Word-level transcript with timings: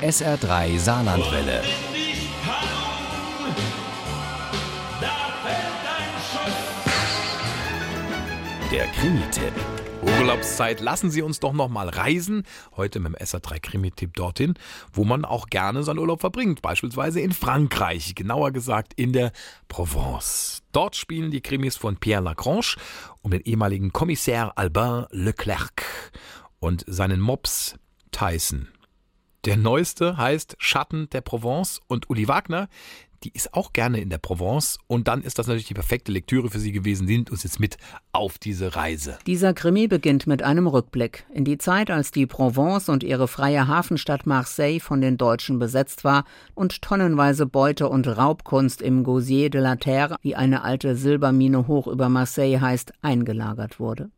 SR3 0.00 0.78
Saarlandwelle. 0.78 1.62
Der 8.72 8.86
Krimi-Tipp. 8.86 9.52
Urlaubszeit, 10.18 10.80
lassen 10.80 11.10
Sie 11.10 11.20
uns 11.20 11.38
doch 11.40 11.52
noch 11.52 11.68
mal 11.68 11.90
reisen. 11.90 12.44
Heute 12.78 12.98
mit 12.98 13.12
dem 13.12 13.26
SA3 13.26 13.60
Krimi-Tipp 13.60 14.14
dorthin, 14.14 14.54
wo 14.90 15.04
man 15.04 15.26
auch 15.26 15.48
gerne 15.48 15.82
seinen 15.82 15.98
Urlaub 15.98 16.22
verbringt. 16.22 16.62
Beispielsweise 16.62 17.20
in 17.20 17.32
Frankreich, 17.32 18.14
genauer 18.14 18.52
gesagt 18.52 18.94
in 18.94 19.12
der 19.12 19.32
Provence. 19.68 20.62
Dort 20.72 20.96
spielen 20.96 21.30
die 21.30 21.42
Krimis 21.42 21.76
von 21.76 21.98
Pierre 21.98 22.22
Lagrange 22.22 22.76
um 23.20 23.32
den 23.32 23.42
ehemaligen 23.42 23.92
Kommissär 23.92 24.56
Albin 24.56 25.04
Leclerc 25.10 25.84
und 26.58 26.84
seinen 26.86 27.20
Mops 27.20 27.74
Tyson. 28.12 28.68
Der 29.46 29.56
neueste 29.56 30.18
heißt 30.18 30.56
Schatten 30.58 31.08
der 31.10 31.22
Provence 31.22 31.80
und 31.86 32.10
Uli 32.10 32.28
Wagner, 32.28 32.68
die 33.24 33.32
ist 33.32 33.54
auch 33.54 33.72
gerne 33.72 33.98
in 33.98 34.10
der 34.10 34.18
Provence 34.18 34.78
und 34.86 35.08
dann 35.08 35.22
ist 35.22 35.38
das 35.38 35.46
natürlich 35.46 35.66
die 35.66 35.74
perfekte 35.74 36.12
Lektüre 36.12 36.50
für 36.50 36.58
sie 36.58 36.72
gewesen, 36.72 37.06
Sie 37.06 37.14
nimmt 37.14 37.30
uns 37.30 37.42
jetzt 37.42 37.58
mit 37.58 37.78
auf 38.12 38.38
diese 38.38 38.76
Reise. 38.76 39.18
Dieser 39.26 39.54
Krimi 39.54 39.88
beginnt 39.88 40.26
mit 40.26 40.42
einem 40.42 40.66
Rückblick 40.66 41.24
in 41.32 41.46
die 41.46 41.56
Zeit, 41.56 41.90
als 41.90 42.10
die 42.10 42.26
Provence 42.26 42.90
und 42.90 43.02
ihre 43.02 43.28
freie 43.28 43.66
Hafenstadt 43.66 44.26
Marseille 44.26 44.78
von 44.78 45.00
den 45.00 45.16
Deutschen 45.16 45.58
besetzt 45.58 46.04
war 46.04 46.24
und 46.54 46.82
tonnenweise 46.82 47.46
Beute 47.46 47.88
und 47.88 48.06
Raubkunst 48.08 48.82
im 48.82 49.04
Gosier 49.04 49.48
de 49.48 49.62
la 49.62 49.76
Terre, 49.76 50.16
wie 50.20 50.36
eine 50.36 50.64
alte 50.64 50.96
Silbermine 50.96 51.66
hoch 51.66 51.86
über 51.86 52.10
Marseille 52.10 52.60
heißt, 52.60 52.92
eingelagert 53.00 53.80
wurde. 53.80 54.10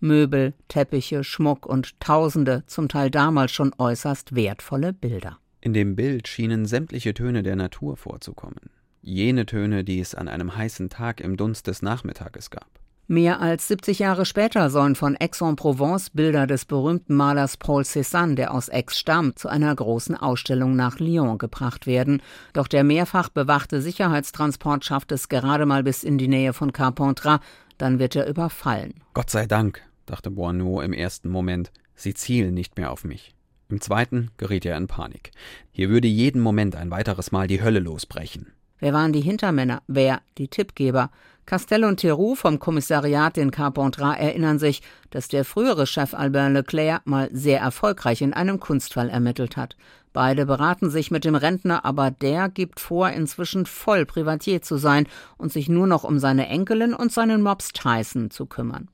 Möbel, 0.00 0.54
Teppiche, 0.68 1.24
Schmuck 1.24 1.66
und 1.66 1.98
tausende, 2.00 2.64
zum 2.66 2.88
Teil 2.88 3.10
damals 3.10 3.52
schon 3.52 3.72
äußerst 3.78 4.34
wertvolle 4.34 4.92
Bilder. 4.92 5.38
In 5.60 5.72
dem 5.72 5.96
Bild 5.96 6.28
schienen 6.28 6.66
sämtliche 6.66 7.14
Töne 7.14 7.42
der 7.42 7.56
Natur 7.56 7.96
vorzukommen. 7.96 8.70
Jene 9.02 9.46
Töne, 9.46 9.84
die 9.84 10.00
es 10.00 10.14
an 10.14 10.28
einem 10.28 10.56
heißen 10.56 10.90
Tag 10.90 11.20
im 11.20 11.36
Dunst 11.36 11.66
des 11.66 11.82
Nachmittages 11.82 12.50
gab. 12.50 12.68
Mehr 13.08 13.40
als 13.40 13.68
70 13.68 14.00
Jahre 14.00 14.24
später 14.24 14.68
sollen 14.68 14.96
von 14.96 15.16
Aix-en-Provence 15.16 16.10
Bilder 16.10 16.48
des 16.48 16.64
berühmten 16.64 17.14
Malers 17.14 17.56
Paul 17.56 17.82
Cézanne, 17.82 18.34
der 18.34 18.52
aus 18.52 18.68
Aix 18.68 18.98
stammt, 18.98 19.38
zu 19.38 19.48
einer 19.48 19.72
großen 19.72 20.16
Ausstellung 20.16 20.74
nach 20.74 20.98
Lyon 20.98 21.38
gebracht 21.38 21.86
werden. 21.86 22.20
Doch 22.52 22.66
der 22.66 22.82
mehrfach 22.82 23.28
bewachte 23.28 23.80
Sicherheitstransport 23.80 24.84
schafft 24.84 25.12
es 25.12 25.28
gerade 25.28 25.66
mal 25.66 25.84
bis 25.84 26.02
in 26.02 26.18
die 26.18 26.26
Nähe 26.26 26.52
von 26.52 26.72
Carpentras. 26.72 27.38
Dann 27.78 27.98
wird 27.98 28.16
er 28.16 28.26
überfallen. 28.26 28.94
Gott 29.14 29.30
sei 29.30 29.46
Dank, 29.46 29.82
dachte 30.06 30.30
Boineau 30.30 30.80
im 30.80 30.92
ersten 30.92 31.28
Moment, 31.28 31.70
sie 31.94 32.14
zielen 32.14 32.54
nicht 32.54 32.76
mehr 32.76 32.90
auf 32.90 33.04
mich. 33.04 33.34
Im 33.68 33.80
zweiten 33.80 34.30
geriet 34.36 34.64
er 34.64 34.76
in 34.76 34.86
Panik. 34.86 35.32
Hier 35.72 35.88
würde 35.88 36.08
jeden 36.08 36.40
Moment 36.40 36.76
ein 36.76 36.90
weiteres 36.90 37.32
Mal 37.32 37.48
die 37.48 37.62
Hölle 37.62 37.80
losbrechen. 37.80 38.52
Wer 38.78 38.92
waren 38.92 39.12
die 39.12 39.22
Hintermänner? 39.22 39.82
Wer 39.86 40.20
die 40.38 40.48
Tippgeber? 40.48 41.10
Castell 41.46 41.84
und 41.84 41.98
Theroux 41.98 42.34
vom 42.34 42.58
Kommissariat 42.58 43.38
in 43.38 43.50
Carpentras 43.50 44.18
erinnern 44.18 44.58
sich, 44.58 44.82
dass 45.10 45.28
der 45.28 45.44
frühere 45.44 45.86
Chef 45.86 46.12
Albert 46.12 46.52
Leclerc 46.52 47.06
mal 47.06 47.28
sehr 47.32 47.60
erfolgreich 47.60 48.20
in 48.20 48.34
einem 48.34 48.60
Kunstfall 48.60 49.08
ermittelt 49.08 49.56
hat. 49.56 49.76
Beide 50.16 50.46
beraten 50.46 50.88
sich 50.88 51.10
mit 51.10 51.26
dem 51.26 51.34
Rentner, 51.34 51.84
aber 51.84 52.10
der 52.10 52.48
gibt 52.48 52.80
vor, 52.80 53.10
inzwischen 53.10 53.66
voll 53.66 54.06
Privatier 54.06 54.62
zu 54.62 54.78
sein 54.78 55.06
und 55.36 55.52
sich 55.52 55.68
nur 55.68 55.86
noch 55.86 56.04
um 56.04 56.18
seine 56.18 56.48
Enkelin 56.48 56.94
und 56.94 57.12
seinen 57.12 57.42
Mops 57.42 57.74
Tyson 57.74 58.30
zu 58.30 58.46
kümmern 58.46 58.88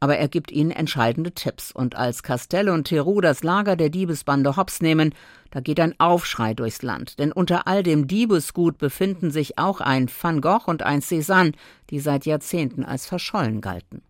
aber 0.00 0.16
er 0.16 0.28
gibt 0.28 0.50
ihnen 0.50 0.70
entscheidende 0.70 1.32
Tipps. 1.32 1.70
Und 1.72 1.94
als 1.94 2.22
Castell 2.22 2.70
und 2.70 2.84
Theroux 2.84 3.20
das 3.20 3.42
Lager 3.42 3.76
der 3.76 3.90
Diebesbande 3.90 4.56
Hops 4.56 4.80
nehmen, 4.80 5.14
da 5.50 5.60
geht 5.60 5.78
ein 5.78 5.94
Aufschrei 6.00 6.54
durchs 6.54 6.80
Land. 6.80 7.18
Denn 7.18 7.32
unter 7.32 7.66
all 7.66 7.82
dem 7.82 8.08
Diebesgut 8.08 8.78
befinden 8.78 9.30
sich 9.30 9.58
auch 9.58 9.82
ein 9.82 10.08
Van 10.08 10.40
Gogh 10.40 10.66
und 10.66 10.82
ein 10.82 11.02
Cézanne, 11.02 11.52
die 11.90 12.00
seit 12.00 12.24
Jahrzehnten 12.24 12.82
als 12.82 13.04
verschollen 13.04 13.60
galten. 13.60 14.00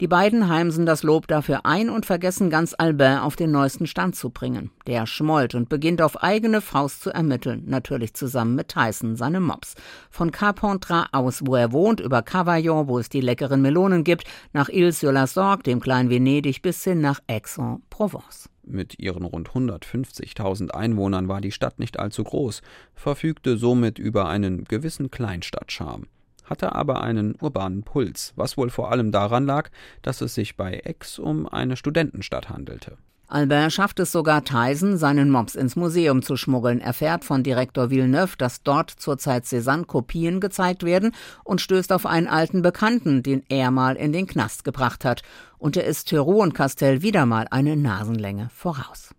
Die 0.00 0.06
beiden 0.06 0.48
heimsen 0.48 0.86
das 0.86 1.02
Lob 1.02 1.26
dafür 1.26 1.66
ein 1.66 1.90
und 1.90 2.06
vergessen 2.06 2.50
ganz 2.50 2.72
Albin 2.78 3.18
auf 3.18 3.34
den 3.34 3.50
neuesten 3.50 3.88
Stand 3.88 4.14
zu 4.14 4.30
bringen. 4.30 4.70
Der 4.86 5.06
schmollt 5.06 5.56
und 5.56 5.68
beginnt 5.68 6.00
auf 6.00 6.22
eigene 6.22 6.60
Faust 6.60 7.02
zu 7.02 7.10
ermitteln, 7.10 7.64
natürlich 7.66 8.14
zusammen 8.14 8.54
mit 8.54 8.68
Tyson, 8.68 9.16
seinem 9.16 9.42
Mops. 9.42 9.74
Von 10.08 10.30
Carpentras 10.30 11.08
aus, 11.10 11.42
wo 11.44 11.56
er 11.56 11.72
wohnt, 11.72 11.98
über 11.98 12.22
Cavaillon, 12.22 12.86
wo 12.86 13.00
es 13.00 13.08
die 13.08 13.20
leckeren 13.20 13.60
Melonen 13.60 14.04
gibt, 14.04 14.24
nach 14.52 14.68
Ile-sur-la-Sorgue, 14.68 15.64
dem 15.64 15.80
kleinen 15.80 16.10
Venedig, 16.10 16.62
bis 16.62 16.84
hin 16.84 17.00
nach 17.00 17.20
Aix-en-Provence. 17.26 18.48
Mit 18.62 19.00
ihren 19.00 19.24
rund 19.24 19.48
150.000 19.48 20.70
Einwohnern 20.70 21.26
war 21.26 21.40
die 21.40 21.52
Stadt 21.52 21.80
nicht 21.80 21.98
allzu 21.98 22.22
groß, 22.22 22.62
verfügte 22.94 23.56
somit 23.56 23.98
über 23.98 24.28
einen 24.28 24.64
gewissen 24.64 25.10
Kleinstadtcharme 25.10 26.06
hatte 26.50 26.74
aber 26.74 27.02
einen 27.02 27.36
urbanen 27.40 27.82
Puls, 27.82 28.32
was 28.36 28.56
wohl 28.56 28.70
vor 28.70 28.90
allem 28.90 29.12
daran 29.12 29.46
lag, 29.46 29.70
dass 30.02 30.20
es 30.20 30.34
sich 30.34 30.56
bei 30.56 30.82
Aix 30.84 31.18
um 31.18 31.48
eine 31.48 31.76
Studentenstadt 31.76 32.48
handelte. 32.48 32.96
Albert 33.30 33.74
schafft 33.74 34.00
es 34.00 34.10
sogar 34.10 34.42
Tyson, 34.42 34.96
seinen 34.96 35.30
Mops 35.30 35.54
ins 35.54 35.76
Museum 35.76 36.22
zu 36.22 36.36
schmuggeln, 36.36 36.80
erfährt 36.80 37.26
von 37.26 37.42
Direktor 37.42 37.90
Villeneuve, 37.90 38.38
dass 38.38 38.62
dort 38.62 38.90
zurzeit 38.90 39.44
Cézanne-Kopien 39.44 40.40
gezeigt 40.40 40.82
werden 40.82 41.12
und 41.44 41.60
stößt 41.60 41.92
auf 41.92 42.06
einen 42.06 42.26
alten 42.26 42.62
Bekannten, 42.62 43.22
den 43.22 43.42
er 43.50 43.70
mal 43.70 43.96
in 43.96 44.14
den 44.14 44.26
Knast 44.26 44.64
gebracht 44.64 45.04
hat. 45.04 45.20
Und 45.58 45.76
er 45.76 45.84
ist 45.84 46.08
Theroux 46.08 46.40
und 46.40 46.54
Castell 46.54 47.02
wieder 47.02 47.26
mal 47.26 47.46
eine 47.50 47.76
Nasenlänge 47.76 48.48
voraus. 48.50 49.10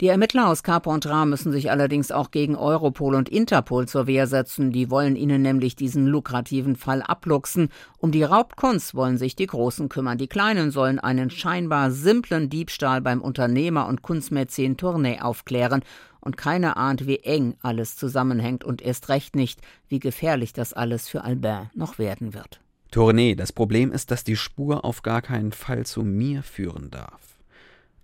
Die 0.00 0.06
Ermittler 0.06 0.48
aus 0.48 0.62
Carpentras 0.62 1.26
müssen 1.26 1.50
sich 1.50 1.72
allerdings 1.72 2.12
auch 2.12 2.30
gegen 2.30 2.54
Europol 2.54 3.16
und 3.16 3.28
Interpol 3.28 3.88
zur 3.88 4.06
Wehr 4.06 4.28
setzen. 4.28 4.70
Die 4.70 4.90
wollen 4.90 5.16
ihnen 5.16 5.42
nämlich 5.42 5.74
diesen 5.74 6.06
lukrativen 6.06 6.76
Fall 6.76 7.02
abluchsen. 7.02 7.68
Um 7.98 8.12
die 8.12 8.22
Raubkunst 8.22 8.94
wollen 8.94 9.18
sich 9.18 9.34
die 9.34 9.48
Großen 9.48 9.88
kümmern. 9.88 10.16
Die 10.16 10.28
Kleinen 10.28 10.70
sollen 10.70 11.00
einen 11.00 11.30
scheinbar 11.30 11.90
simplen 11.90 12.48
Diebstahl 12.48 13.00
beim 13.00 13.20
Unternehmer 13.20 13.88
und 13.88 14.02
Kunstmäzen 14.02 14.76
Tournay 14.76 15.18
aufklären. 15.18 15.82
Und 16.20 16.36
keiner 16.36 16.76
ahnt, 16.76 17.08
wie 17.08 17.18
eng 17.18 17.56
alles 17.62 17.96
zusammenhängt 17.96 18.62
und 18.62 18.82
erst 18.82 19.08
recht 19.08 19.34
nicht, 19.34 19.60
wie 19.88 19.98
gefährlich 19.98 20.52
das 20.52 20.72
alles 20.72 21.08
für 21.08 21.24
Albin 21.24 21.70
noch 21.74 21.98
werden 21.98 22.34
wird. 22.34 22.60
Tournay, 22.92 23.34
das 23.34 23.52
Problem 23.52 23.90
ist, 23.90 24.12
dass 24.12 24.22
die 24.22 24.36
Spur 24.36 24.84
auf 24.84 25.02
gar 25.02 25.22
keinen 25.22 25.50
Fall 25.50 25.84
zu 25.84 26.04
mir 26.04 26.44
führen 26.44 26.90
darf. 26.92 27.27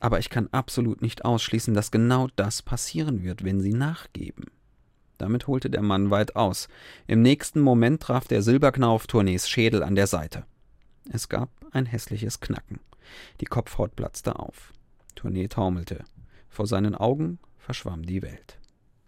Aber 0.04 0.18
ich 0.18 0.28
kann 0.28 0.50
absolut 0.52 1.00
nicht 1.00 1.24
ausschließen, 1.24 1.72
dass 1.72 1.90
genau 1.90 2.28
das 2.36 2.60
passieren 2.60 3.22
wird, 3.22 3.42
wenn 3.42 3.62
sie 3.62 3.72
nachgeben. 3.72 4.48
Damit 5.16 5.46
holte 5.46 5.70
der 5.70 5.80
Mann 5.80 6.10
weit 6.10 6.36
aus. 6.36 6.68
Im 7.06 7.22
nächsten 7.22 7.58
Moment 7.58 8.02
traf 8.02 8.28
der 8.28 8.42
Silberknauf 8.42 9.06
Tournees 9.06 9.48
Schädel 9.48 9.82
an 9.82 9.94
der 9.94 10.06
Seite. 10.06 10.44
Es 11.10 11.30
gab 11.30 11.48
ein 11.70 11.86
hässliches 11.86 12.40
Knacken. 12.40 12.80
Die 13.40 13.46
Kopfhaut 13.46 13.96
platzte 13.96 14.38
auf. 14.38 14.74
Tournee 15.14 15.48
taumelte. 15.48 16.04
Vor 16.50 16.66
seinen 16.66 16.94
Augen 16.94 17.38
verschwamm 17.56 18.04
die 18.04 18.20
Welt. 18.20 18.58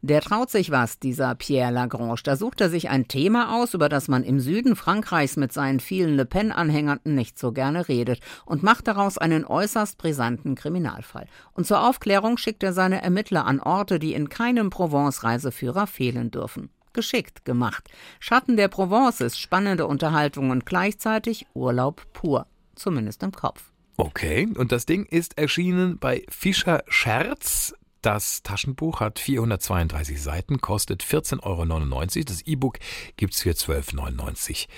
Der 0.07 0.21
traut 0.21 0.51
sich 0.51 0.71
was, 0.71 1.01
dieser 1.01 1.35
Pierre 1.35 1.73
Lagrange. 1.73 2.15
Da 2.23 2.37
sucht 2.37 2.61
er 2.61 2.71
sich 2.71 2.89
ein 2.89 3.09
Thema 3.09 3.57
aus, 3.57 3.75
über 3.75 3.89
das 3.89 4.07
man 4.07 4.23
im 4.23 4.39
Süden 4.39 4.77
Frankreichs 4.77 5.37
mit 5.37 5.53
seinen 5.53 5.81
vielen 5.81 6.15
Le 6.15 6.25
Pen-Anhängern 6.25 7.01
nicht 7.03 7.41
so 7.41 7.51
gerne 7.51 7.89
redet 7.89 8.21
und 8.45 8.63
macht 8.63 8.87
daraus 8.87 9.19
einen 9.19 9.45
äußerst 9.45 9.99
brisanten 9.99 10.55
Kriminalfall. 10.55 11.27
Und 11.55 11.67
zur 11.67 11.85
Aufklärung 11.85 12.37
schickt 12.39 12.63
er 12.63 12.73
seine 12.73 13.03
Ermittler 13.03 13.47
an 13.47 13.59
Orte, 13.59 13.99
die 13.99 14.15
in 14.15 14.29
keinem 14.29 14.71
Provence-Reiseführer 14.71 15.89
fehlen 15.89 16.31
dürfen. 16.31 16.71
Geschickt 16.93 17.45
gemacht. 17.45 17.91
Schatten 18.21 18.57
der 18.57 18.69
Provence 18.69 19.21
ist 19.21 19.41
spannende 19.41 19.89
Unterhaltung 19.89 20.51
und 20.51 20.67
gleichzeitig 20.67 21.47
Urlaub 21.53 22.07
pur. 22.13 22.47
Zumindest 22.77 23.25
im 23.25 23.33
Kopf. 23.33 23.73
Okay, 23.97 24.47
und 24.57 24.71
das 24.71 24.87
Ding 24.87 25.05
ist 25.05 25.37
erschienen 25.37 25.99
bei 25.99 26.23
Fischer 26.29 26.85
Scherz. 26.87 27.75
Das 28.07 28.45
Taschenbuch 28.45 29.01
hat 29.01 29.19
432 29.19 30.23
Seiten, 30.23 30.61
kostet 30.61 31.03
14,99 31.03 31.43
Euro. 31.43 32.25
Das 32.25 32.43
E-Book 32.43 32.79
gibt 33.17 33.35
es 33.35 33.43
für 33.43 33.51
12,99 33.51 33.99
Euro. 33.99 34.69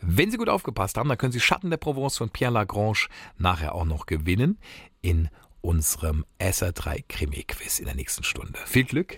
Wenn 0.00 0.32
Sie 0.32 0.36
gut 0.36 0.48
aufgepasst 0.48 0.96
haben, 0.96 1.08
dann 1.08 1.16
können 1.16 1.30
Sie 1.30 1.38
Schatten 1.38 1.70
der 1.70 1.76
Provence 1.76 2.16
von 2.16 2.30
Pierre 2.30 2.52
Lagrange 2.52 3.06
nachher 3.38 3.76
auch 3.76 3.84
noch 3.84 4.06
gewinnen 4.06 4.58
in 5.00 5.28
unserem 5.60 6.24
SR3 6.40 7.04
Krimi-Quiz 7.08 7.78
in 7.78 7.84
der 7.84 7.94
nächsten 7.94 8.24
Stunde. 8.24 8.58
Viel 8.66 8.82
Glück! 8.82 9.16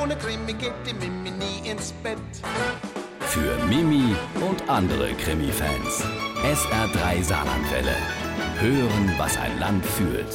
Ohne 0.00 0.16
Krimi 0.16 0.52
geht 0.52 0.72
die 0.86 0.94
Mimi 0.94 1.32
nie 1.32 1.68
ins 1.68 1.90
Bett. 1.94 2.18
Für 3.22 3.56
Mimi 3.66 4.14
und 4.48 4.68
andere 4.68 5.14
Krimi-Fans. 5.14 6.04
SR3 6.44 7.24
Saarlandwelle. 7.24 7.96
Hören, 8.60 9.14
was 9.18 9.36
ein 9.36 9.58
Land 9.58 9.84
fühlt. 9.84 10.28